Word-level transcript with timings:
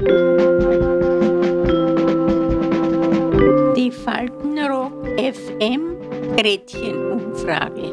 Die 0.00 0.06
Faltenrock 3.92 5.06
FM 5.18 5.94
Gretchenumfrage. 6.38 7.92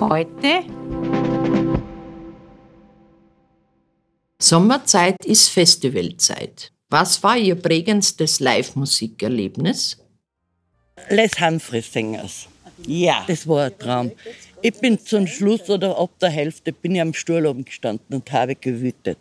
Heute 0.00 0.64
Sommerzeit 4.40 5.24
ist 5.24 5.48
Festivalzeit. 5.48 6.72
Was 6.90 7.20
war 7.24 7.36
Ihr 7.36 7.56
prägendstes 7.56 8.38
Live-Musikerlebnis? 8.38 9.98
Les 11.08 11.40
Humphreys 11.40 11.92
Singers. 11.92 12.46
Ja, 12.86 13.24
das 13.26 13.48
war 13.48 13.64
ein 13.64 13.76
Traum. 13.76 14.12
Ich 14.64 14.78
bin 14.78 14.96
zum 14.96 15.26
Schluss 15.26 15.68
oder 15.68 15.98
ab 15.98 16.10
der 16.20 16.30
Hälfte 16.30 16.72
bin 16.72 16.94
ich 16.94 17.00
am 17.00 17.12
Stuhl 17.14 17.44
oben 17.46 17.64
gestanden 17.64 18.14
und 18.14 18.30
habe 18.30 18.54
gewütet. 18.54 19.18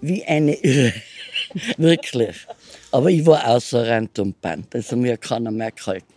Wie 0.00 0.24
eine 0.24 0.54
Irre. 0.54 0.92
Wirklich. 1.76 2.34
Aber 2.90 3.08
ich 3.08 3.24
war 3.24 3.46
außer 3.46 3.86
Rand 3.86 4.18
und 4.18 4.40
Band. 4.40 4.74
Also 4.74 4.96
mir 4.96 5.16
keiner 5.16 5.52
mehr 5.52 5.70
gehalten. 5.70 6.12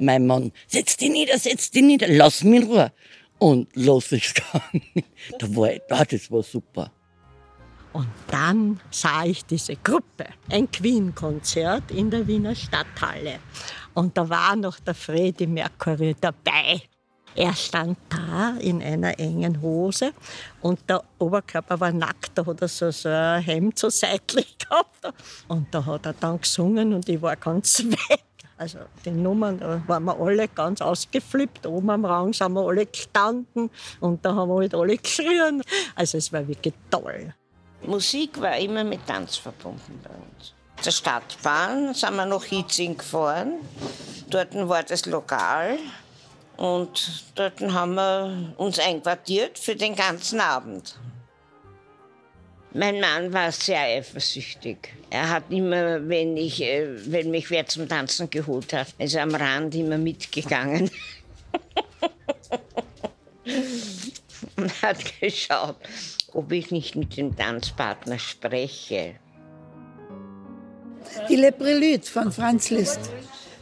Mein 0.00 0.26
Mann, 0.26 0.50
setz 0.66 0.96
dich 0.96 1.10
nieder, 1.10 1.38
setz 1.38 1.70
dich 1.70 1.82
nieder, 1.82 2.08
lass 2.08 2.42
mich 2.42 2.62
in 2.62 2.66
Ruhe. 2.66 2.92
Und 3.38 3.68
los 3.76 4.10
ist 4.10 4.34
gegangen. 4.52 5.04
Da 5.38 5.54
war 5.54 5.72
ich, 5.72 5.82
ah, 5.88 6.04
das 6.04 6.28
war 6.28 6.42
super. 6.42 6.90
Und 7.92 8.08
dann 8.32 8.80
sah 8.90 9.24
ich 9.24 9.44
diese 9.44 9.76
Gruppe, 9.76 10.26
ein 10.50 10.68
Queen-Konzert 10.68 11.92
in 11.92 12.10
der 12.10 12.26
Wiener 12.26 12.56
Stadthalle. 12.56 13.38
Und 13.94 14.18
da 14.18 14.28
war 14.28 14.56
noch 14.56 14.80
der 14.80 14.94
Freddie 14.94 15.46
Mercury 15.46 16.16
dabei. 16.20 16.82
Er 17.34 17.54
stand 17.54 17.98
da 18.08 18.56
in 18.60 18.82
einer 18.82 19.18
engen 19.18 19.60
Hose 19.62 20.12
und 20.60 20.80
der 20.88 21.04
Oberkörper 21.18 21.78
war 21.78 21.92
nackt, 21.92 22.32
da 22.34 22.44
hat 22.44 22.60
er 22.60 22.68
so, 22.68 22.90
so 22.90 23.08
ein 23.08 23.42
Hemd 23.42 23.78
so 23.78 23.90
seitlich 23.90 24.56
gehabt. 24.58 25.12
Und 25.46 25.72
da 25.72 25.84
hat 25.84 26.06
er 26.06 26.14
dann 26.14 26.40
gesungen 26.40 26.94
und 26.94 27.08
ich 27.08 27.20
war 27.22 27.36
ganz 27.36 27.78
weg. 27.84 28.24
Also 28.56 28.78
die 29.04 29.12
Nummern, 29.12 29.60
da 29.60 29.80
waren 29.86 30.04
wir 30.04 30.18
alle 30.18 30.48
ganz 30.48 30.80
ausgeflippt. 30.80 31.64
Oben 31.64 31.90
am 31.90 32.04
Rang 32.04 32.32
sind 32.32 32.52
wir 32.52 32.66
alle 32.66 32.86
gestanden 32.86 33.70
und 34.00 34.24
da 34.24 34.34
haben 34.34 34.48
wir 34.48 34.56
halt 34.56 34.74
alle 34.74 34.96
geschrien. 34.96 35.62
Also 35.94 36.18
es 36.18 36.32
war 36.32 36.46
wirklich 36.46 36.74
toll. 36.90 37.32
Musik 37.86 38.40
war 38.40 38.56
immer 38.56 38.82
mit 38.82 39.06
Tanz 39.06 39.36
verbunden 39.36 40.00
bei 40.02 40.10
uns. 40.10 40.54
Zur 40.80 40.92
Stadtbahn 40.92 41.94
sind 41.94 42.16
wir 42.16 42.26
nach 42.26 42.44
Hitzing 42.44 42.98
gefahren. 42.98 43.54
Dort 44.28 44.54
war 44.68 44.82
das 44.82 45.06
Lokal. 45.06 45.78
Und 46.58 47.22
dort 47.36 47.60
haben 47.60 47.94
wir 47.94 48.52
uns 48.56 48.78
einquartiert 48.80 49.58
für 49.58 49.76
den 49.76 49.94
ganzen 49.94 50.40
Abend. 50.40 50.98
Mein 52.74 53.00
Mann 53.00 53.32
war 53.32 53.52
sehr 53.52 53.80
eifersüchtig. 53.80 54.92
Er 55.08 55.30
hat 55.30 55.44
immer, 55.50 56.06
wenn, 56.08 56.36
ich, 56.36 56.60
äh, 56.60 56.86
wenn 57.10 57.30
mich 57.30 57.48
wer 57.50 57.64
zum 57.66 57.88
Tanzen 57.88 58.28
geholt 58.28 58.72
hat, 58.72 58.88
ist 58.98 59.14
er 59.14 59.22
am 59.22 59.36
Rand 59.36 59.74
immer 59.76 59.98
mitgegangen. 59.98 60.90
Und 64.56 64.82
hat 64.82 65.20
geschaut, 65.20 65.76
ob 66.32 66.50
ich 66.50 66.72
nicht 66.72 66.96
mit 66.96 67.16
dem 67.16 67.36
Tanzpartner 67.36 68.18
spreche. 68.18 69.14
Die 71.28 71.36
Le 71.36 71.52
Prélude 71.52 72.04
von 72.04 72.32
Franz 72.32 72.70
Liszt. 72.70 73.10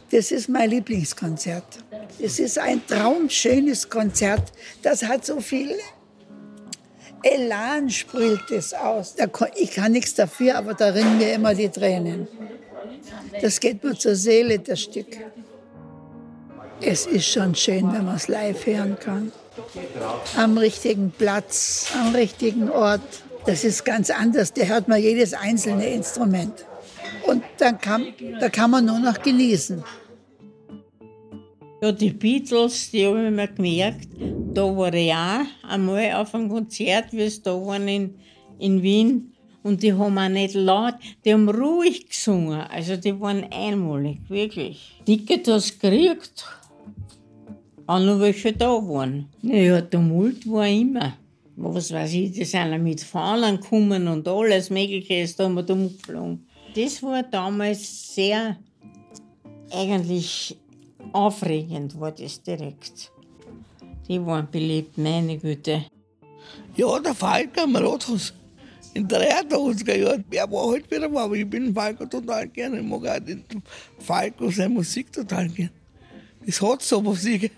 Das 0.09 0.31
ist 0.31 0.49
mein 0.49 0.71
Lieblingskonzert. 0.71 1.86
Es 2.19 2.39
ist 2.39 2.57
ein 2.57 2.85
traumschönes 2.87 3.89
Konzert. 3.89 4.51
Das 4.81 5.03
hat 5.03 5.25
so 5.25 5.39
viel 5.39 5.75
Elan 7.23 7.89
sprüht 7.89 8.51
es 8.51 8.73
aus. 8.73 9.15
Ich 9.55 9.71
kann 9.71 9.91
nichts 9.91 10.13
dafür, 10.13 10.57
aber 10.57 10.73
da 10.73 10.89
rinnen 10.89 11.17
mir 11.17 11.33
immer 11.33 11.55
die 11.55 11.69
Tränen. 11.69 12.27
Das 13.41 13.59
geht 13.59 13.83
mir 13.83 13.97
zur 13.97 14.15
Seele, 14.15 14.59
das 14.59 14.81
Stück. 14.81 15.17
Es 16.81 17.05
ist 17.05 17.27
schon 17.27 17.55
schön, 17.55 17.91
wenn 17.91 18.05
man 18.05 18.15
es 18.15 18.27
live 18.27 18.65
hören 18.65 18.97
kann. 18.99 19.31
Am 20.35 20.57
richtigen 20.57 21.11
Platz, 21.11 21.87
am 21.99 22.13
richtigen 22.13 22.69
Ort. 22.69 23.01
Das 23.45 23.63
ist 23.63 23.83
ganz 23.83 24.09
anders. 24.09 24.53
Da 24.53 24.63
hört 24.63 24.87
man 24.87 25.01
jedes 25.01 25.33
einzelne 25.33 25.87
Instrument. 25.87 26.65
Und 27.25 27.43
dann 27.57 27.79
kann, 27.79 28.13
da 28.39 28.49
kann 28.49 28.71
man 28.71 28.85
nur 28.85 28.99
noch 28.99 29.21
genießen. 29.21 29.83
Ja, 31.79 31.91
die 31.91 32.09
Beatles, 32.09 32.89
die 32.89 33.05
habe 33.05 33.25
ich 33.25 33.31
mir 33.31 33.47
gemerkt. 33.47 34.07
Da 34.53 34.63
war 34.63 34.91
ich 34.93 35.13
auch 35.13 35.45
einmal 35.69 36.11
auf 36.13 36.33
einem 36.33 36.49
Konzert, 36.49 37.13
wie 37.13 37.21
es 37.21 37.41
da 37.43 37.51
waren 37.53 37.87
in, 37.87 38.15
in 38.57 38.81
Wien. 38.81 39.33
Und 39.61 39.83
die 39.83 39.93
haben 39.93 40.17
auch 40.17 40.29
nicht 40.29 40.55
laut, 40.55 40.95
die 41.23 41.33
haben 41.33 41.47
ruhig 41.49 42.07
gesungen. 42.07 42.61
Also 42.61 42.97
die 42.97 43.19
waren 43.19 43.45
einmalig, 43.51 44.21
wirklich. 44.27 44.99
Ticket 45.05 45.47
hast 45.47 45.75
du 45.75 45.89
gekriegt, 45.91 46.45
auch 47.85 47.99
noch 47.99 48.19
welche 48.21 48.53
da 48.53 48.69
waren. 48.69 49.27
Naja, 49.43 49.81
Tumult 49.81 50.49
war 50.49 50.67
immer. 50.67 51.13
Was 51.57 51.91
weiß 51.91 52.13
ich, 52.13 52.31
die 52.31 52.45
sind 52.45 52.81
mit 52.83 53.01
Fahnen 53.01 53.59
gekommen 53.59 54.07
und 54.07 54.27
alles 54.27 54.69
Mögliche 54.69 55.21
ist 55.21 55.39
da 55.39 55.49
da 55.49 55.73
umgeflogen. 55.73 56.47
Das 56.73 57.03
war 57.03 57.23
damals 57.23 58.15
sehr, 58.15 58.57
eigentlich 59.71 60.55
aufregend 61.13 61.99
war 61.99 62.11
das 62.11 62.41
direkt. 62.41 63.11
Die 64.07 64.25
waren 64.25 64.49
beliebt, 64.49 64.97
meine 64.97 65.37
Güte. 65.37 65.85
Ja, 66.75 66.99
der 66.99 67.13
Falk 67.13 67.57
am 67.57 67.75
Rathaus. 67.75 68.33
In 68.93 69.07
der 69.07 69.43
83er 69.43 69.95
Jahren, 69.95 70.25
der 70.31 70.49
war 70.51 70.71
halt 70.71 70.89
wieder 70.89 71.09
mal, 71.09 71.25
aber 71.25 71.35
ich 71.35 71.47
bin 71.47 71.73
Falco 71.73 72.05
total 72.05 72.47
gerne. 72.47 72.79
Ich 72.79 72.85
mag 72.85 73.05
auch 73.05 73.19
den 73.19 73.43
Falco 73.99 74.49
seine 74.49 74.69
Musik 74.69 75.11
total 75.11 75.49
gerne. 75.49 75.71
Das 76.45 76.61
hat 76.61 76.81
so 76.81 77.05
was, 77.05 77.25
äh, 77.25 77.49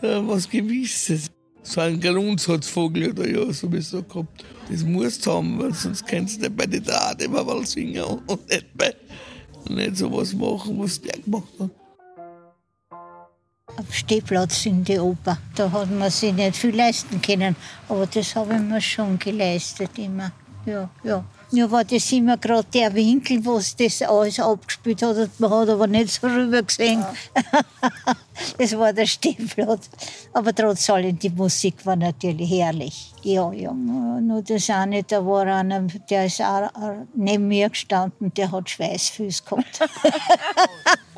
was 0.00 0.48
Gewisses. 0.48 1.30
So 1.62 1.80
ein 1.80 2.00
Grundsatzvogel 2.00 3.10
oder 3.10 3.28
ja, 3.28 3.52
so 3.52 3.72
wie 3.72 3.80
so 3.80 4.02
gehabt. 4.02 4.44
Das 4.70 4.84
musst 4.84 5.26
du 5.26 5.32
haben, 5.32 5.58
weil 5.58 5.74
sonst 5.74 6.06
kannst 6.06 6.36
du 6.36 6.42
nicht 6.42 6.56
bei 6.56 6.66
den 6.66 6.82
Draht 6.84 7.22
immer 7.22 7.44
mal 7.44 7.64
singen 7.66 8.02
und 8.04 8.48
nicht, 8.48 8.66
bei, 8.76 8.94
nicht 9.68 9.96
so 9.96 10.12
was 10.12 10.32
machen, 10.34 10.78
was 10.78 11.00
der 11.00 11.18
gemacht 11.18 11.52
hat. 11.58 11.70
Am 13.80 13.86
Stehplatz 13.90 14.66
in 14.66 14.84
die 14.84 14.98
Oper. 14.98 15.38
Da 15.56 15.72
hat 15.72 15.90
man 15.90 16.10
sich 16.10 16.34
nicht 16.34 16.54
viel 16.54 16.76
leisten 16.76 17.22
können, 17.22 17.56
aber 17.88 18.06
das 18.06 18.36
habe 18.36 18.52
ich 18.56 18.60
mir 18.60 18.78
schon 18.78 19.18
geleistet 19.18 19.96
immer. 19.96 20.32
Ja, 20.66 20.90
ja. 21.02 21.24
Nur 21.50 21.70
war 21.70 21.82
das 21.82 22.12
immer 22.12 22.36
gerade 22.36 22.68
der 22.74 22.94
Winkel, 22.94 23.42
wo 23.42 23.56
es 23.56 23.74
das 23.74 24.02
alles 24.02 24.38
abgespielt 24.38 25.02
hat. 25.02 25.16
Man 25.38 25.50
hat 25.50 25.68
aber 25.70 25.86
nicht 25.86 26.10
so 26.10 26.26
rüber 26.26 26.62
gesehen. 26.62 27.00
Ja. 27.00 27.62
das 28.58 28.76
war 28.76 28.92
der 28.92 29.06
Stehplatz. 29.06 29.88
Aber 30.34 30.54
trotz 30.54 30.90
allem, 30.90 31.18
die 31.18 31.30
Musik 31.30 31.86
war 31.86 31.96
natürlich 31.96 32.50
herrlich. 32.50 33.14
Ja, 33.22 33.50
ja. 33.50 33.72
Nur 33.72 34.42
das 34.42 34.68
eine, 34.68 35.02
da 35.04 35.24
war 35.24 35.46
einer, 35.46 35.86
der 36.10 36.26
ist 36.26 36.42
auch 36.42 36.70
neben 37.14 37.48
mir 37.48 37.70
gestanden, 37.70 38.30
der 38.34 38.52
hat 38.52 38.68
Schweißfüße 38.68 39.42
gehabt. 39.42 39.80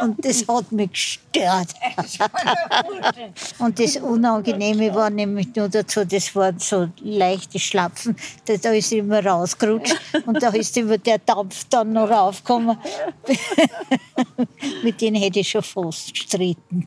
Und 0.00 0.24
das 0.24 0.46
hat 0.48 0.72
mich 0.72 0.90
gestört. 0.92 1.68
Und 3.58 3.78
das 3.78 3.96
Unangenehme 3.96 4.94
war 4.94 5.10
nämlich 5.10 5.54
nur 5.54 5.68
dazu, 5.68 6.04
das 6.04 6.34
waren 6.34 6.58
so 6.58 6.88
leichte 7.00 7.58
Schlapfen, 7.58 8.16
da 8.44 8.70
ist 8.72 8.92
immer 8.92 9.24
rausgerutscht 9.24 9.96
und 10.26 10.42
da 10.42 10.48
ist 10.50 10.76
immer 10.76 10.98
der 10.98 11.18
Dampf 11.18 11.64
dann 11.70 11.92
noch 11.92 12.08
raufgekommen. 12.08 12.76
Mit 14.82 15.00
denen 15.00 15.16
hätte 15.16 15.40
ich 15.40 15.50
schon 15.50 15.62
fast 15.62 16.12
gestritten. 16.12 16.84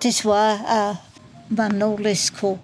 Das 0.00 0.24
war 0.24 0.92
äh, 0.92 0.94
Manolesco. 1.54 2.58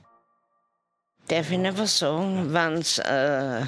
Darf 1.29 1.51
ich 1.51 1.59
noch 1.59 1.77
was 1.77 1.99
sagen, 1.99 2.53
wenn 2.53 2.83
Sie 2.83 3.03
äh, 3.03 3.65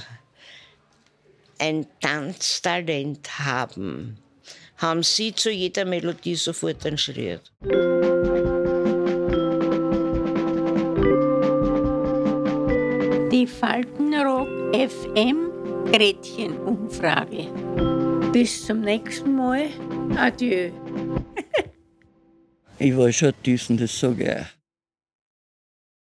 ein 1.58 1.86
Tanztalent 2.00 3.38
haben? 3.40 4.16
Haben 4.78 5.02
sie 5.02 5.34
zu 5.34 5.50
jeder 5.50 5.84
Melodie 5.84 6.36
sofort 6.36 6.86
einen 6.86 6.98
Schritt. 6.98 7.42
Die 13.30 13.46
Faltenrock 13.46 14.48
FM 14.74 15.48
Gretchen-Umfrage. 15.92 17.46
Bis 18.32 18.66
zum 18.66 18.80
nächsten 18.80 19.34
Mal. 19.36 19.68
Adieu. 20.16 20.70
ich 22.78 22.96
war 22.96 23.12
schon 23.12 23.32
düsen, 23.44 23.76
das 23.76 23.98
sage 23.98 24.40
ich. 24.40 24.57